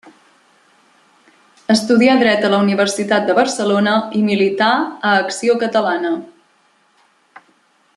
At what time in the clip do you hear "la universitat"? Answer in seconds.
2.55-3.29